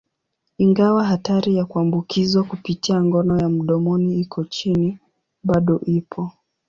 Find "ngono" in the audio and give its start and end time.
3.03-3.37